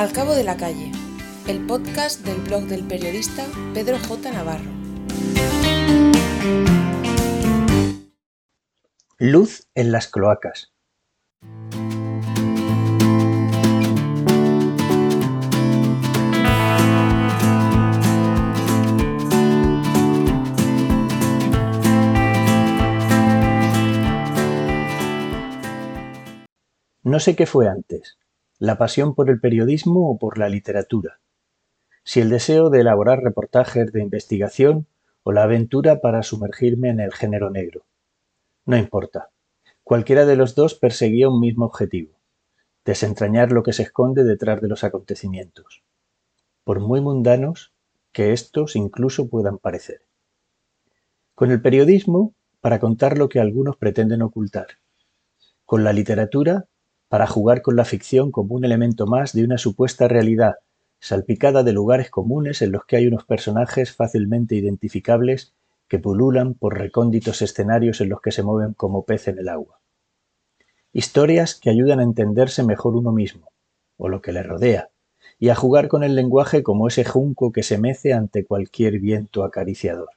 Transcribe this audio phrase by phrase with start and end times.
[0.00, 0.90] Al cabo de la calle,
[1.46, 4.32] el podcast del blog del periodista Pedro J.
[4.32, 4.70] Navarro.
[9.18, 10.72] Luz en las cloacas.
[27.02, 28.16] No sé qué fue antes,
[28.60, 31.18] la pasión por el periodismo o por la literatura,
[32.04, 34.86] si el deseo de elaborar reportajes de investigación
[35.22, 37.86] o la aventura para sumergirme en el género negro.
[38.66, 39.30] No importa,
[39.82, 42.20] cualquiera de los dos perseguía un mismo objetivo,
[42.84, 45.82] desentrañar lo que se esconde detrás de los acontecimientos,
[46.62, 47.72] por muy mundanos
[48.12, 50.02] que éstos incluso puedan parecer.
[51.34, 54.66] Con el periodismo, para contar lo que algunos pretenden ocultar.
[55.64, 56.66] Con la literatura,
[57.10, 60.54] para jugar con la ficción como un elemento más de una supuesta realidad,
[61.00, 65.52] salpicada de lugares comunes en los que hay unos personajes fácilmente identificables
[65.88, 69.80] que pululan por recónditos escenarios en los que se mueven como pez en el agua.
[70.92, 73.48] Historias que ayudan a entenderse mejor uno mismo,
[73.96, 74.90] o lo que le rodea,
[75.36, 79.42] y a jugar con el lenguaje como ese junco que se mece ante cualquier viento
[79.42, 80.10] acariciador.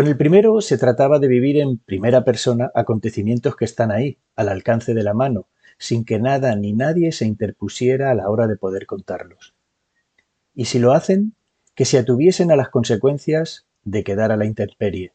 [0.00, 4.48] Con el primero se trataba de vivir en primera persona acontecimientos que están ahí, al
[4.48, 8.56] alcance de la mano, sin que nada ni nadie se interpusiera a la hora de
[8.56, 9.52] poder contarlos.
[10.54, 11.34] Y si lo hacen,
[11.74, 15.12] que se atuviesen a las consecuencias de quedar a la intemperie.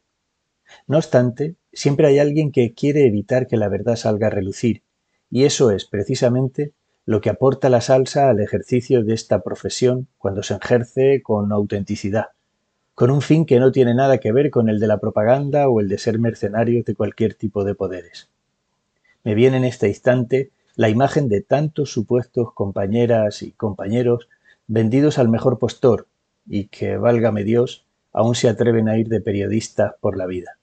[0.86, 4.84] No obstante, siempre hay alguien que quiere evitar que la verdad salga a relucir,
[5.32, 6.74] y eso es precisamente
[7.06, 12.26] lo que aporta la salsa al ejercicio de esta profesión cuando se ejerce con autenticidad,
[12.96, 15.80] con un fin que no tiene nada que ver con el de la propaganda o
[15.80, 18.30] el de ser mercenarios de cualquier tipo de poderes.
[19.22, 24.30] Me viene en este instante la imagen de tantos supuestos compañeras y compañeros
[24.66, 26.06] vendidos al mejor postor
[26.48, 27.84] y que, válgame Dios,
[28.14, 30.56] aún se atreven a ir de periodistas por la vida.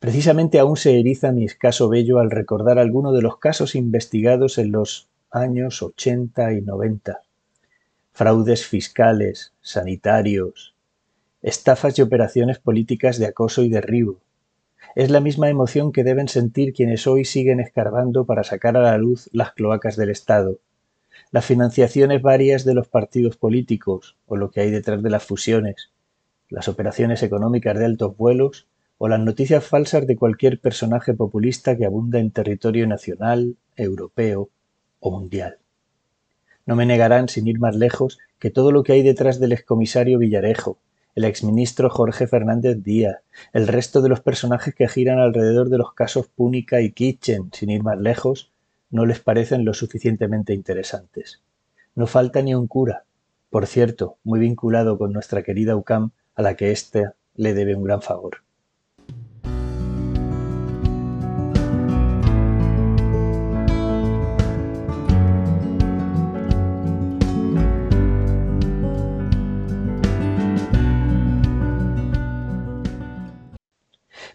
[0.00, 4.72] Precisamente aún se eriza mi escaso vello al recordar alguno de los casos investigados en
[4.72, 7.20] los años 80 y 90.
[8.10, 10.74] Fraudes fiscales, sanitarios,
[11.42, 14.20] estafas y operaciones políticas de acoso y derribo.
[14.94, 18.98] Es la misma emoción que deben sentir quienes hoy siguen escarbando para sacar a la
[18.98, 20.58] luz las cloacas del Estado,
[21.30, 25.90] las financiaciones varias de los partidos políticos o lo que hay detrás de las fusiones,
[26.48, 28.66] las operaciones económicas de altos vuelos
[28.98, 34.50] o las noticias falsas de cualquier personaje populista que abunda en territorio nacional, europeo
[34.98, 35.58] o mundial.
[36.66, 40.18] No me negarán, sin ir más lejos, que todo lo que hay detrás del excomisario
[40.18, 40.78] Villarejo,
[41.14, 43.18] el exministro Jorge Fernández Díaz,
[43.52, 47.70] el resto de los personajes que giran alrededor de los casos Púnica y Kitchen, sin
[47.70, 48.52] ir más lejos,
[48.90, 51.42] no les parecen lo suficientemente interesantes.
[51.94, 53.04] No falta ni un cura,
[53.50, 57.84] por cierto, muy vinculado con nuestra querida UCAM, a la que éste le debe un
[57.84, 58.42] gran favor.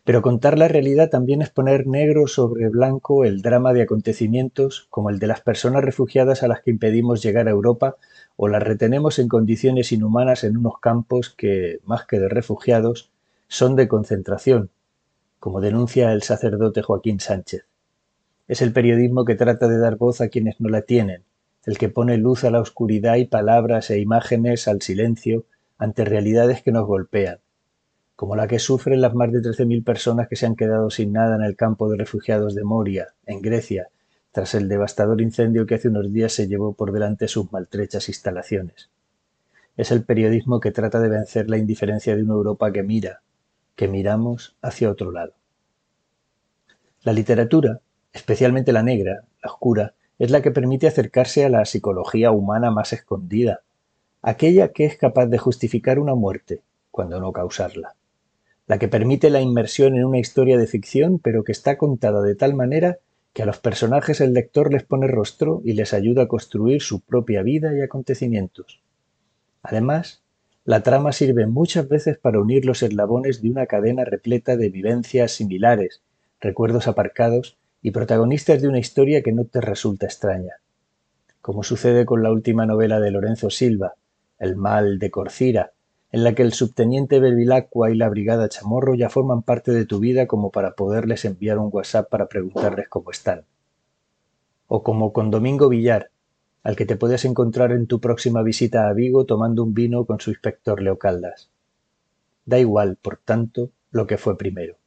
[0.06, 5.10] Pero contar la realidad también es poner negro sobre blanco el drama de acontecimientos como
[5.10, 7.98] el de las personas refugiadas a las que impedimos llegar a Europa
[8.36, 13.10] o las retenemos en condiciones inhumanas en unos campos que, más que de refugiados,
[13.48, 14.70] son de concentración,
[15.40, 17.66] como denuncia el sacerdote Joaquín Sánchez.
[18.48, 21.24] Es el periodismo que trata de dar voz a quienes no la tienen,
[21.66, 25.46] el que pone luz a la oscuridad y palabras e imágenes al silencio
[25.80, 27.40] ante realidades que nos golpean
[28.16, 31.36] como la que sufren las más de 13.000 personas que se han quedado sin nada
[31.36, 33.90] en el campo de refugiados de Moria, en Grecia,
[34.31, 38.89] tras el devastador incendio que hace unos días se llevó por delante sus maltrechas instalaciones.
[39.75, 43.22] Es el periodismo que trata de vencer la indiferencia de una Europa que mira,
[43.75, 45.34] que miramos hacia otro lado.
[47.04, 47.81] La literatura,
[48.13, 52.94] especialmente la negra, la oscura, es la que permite acercarse a la psicología humana más
[52.94, 53.63] escondida,
[54.22, 56.62] aquella que es capaz de justificar una muerte
[56.92, 57.95] cuando no causarla
[58.67, 62.35] la que permite la inmersión en una historia de ficción, pero que está contada de
[62.35, 62.97] tal manera
[63.33, 67.01] que a los personajes el lector les pone rostro y les ayuda a construir su
[67.01, 68.81] propia vida y acontecimientos.
[69.62, 70.23] Además,
[70.63, 75.33] la trama sirve muchas veces para unir los eslabones de una cadena repleta de vivencias
[75.33, 76.01] similares,
[76.39, 80.56] recuerdos aparcados y protagonistas de una historia que no te resulta extraña.
[81.41, 83.94] como sucede con la última novela de Lorenzo Silva,
[84.39, 85.73] El mal de Corcira,
[86.15, 90.00] en la que el subteniente Bevilacqua y la brigada Chamorro ya forman parte de tu
[90.00, 93.44] vida como para poderles enviar un WhatsApp para preguntarles cómo están.
[94.67, 96.12] O como con Domingo Villar,
[96.63, 100.21] al que te puedes encontrar en tu próxima visita a Vigo tomando un vino con
[100.21, 101.50] su inspector Leocaldas.
[102.45, 104.77] Da igual, por tanto, lo que fue primero.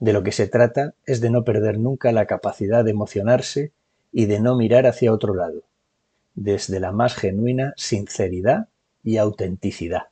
[0.00, 3.70] De lo que se trata es de no perder nunca la capacidad de emocionarse
[4.10, 5.62] y de no mirar hacia otro lado,
[6.34, 8.66] desde la más genuina sinceridad
[9.04, 10.08] y autenticidad.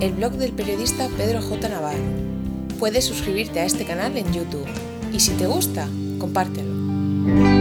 [0.00, 1.68] El blog del periodista Pedro J.
[1.68, 1.98] Navarro.
[2.78, 4.66] Puedes suscribirte a este canal en YouTube
[5.12, 5.88] y si te gusta,
[6.18, 7.57] compártelo.